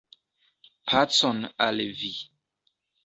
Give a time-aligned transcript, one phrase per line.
[0.89, 2.13] Pacon al vi.